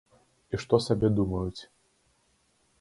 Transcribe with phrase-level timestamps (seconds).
[0.53, 1.61] І што сабе думаюць.